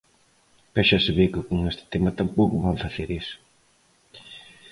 Pero 0.73 0.87
xa 0.89 0.99
se 1.05 1.11
ve 1.17 1.25
que 1.33 1.41
con 1.49 1.59
este 1.71 1.83
tema 1.93 2.17
tampouco 2.19 2.63
van 2.65 2.81
facer 2.83 3.07
iso. 3.21 3.37